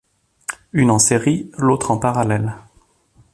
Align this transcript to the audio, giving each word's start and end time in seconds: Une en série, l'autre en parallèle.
Une 0.73 0.89
en 0.89 0.97
série, 0.97 1.51
l'autre 1.59 1.91
en 1.91 1.99
parallèle. 1.99 2.55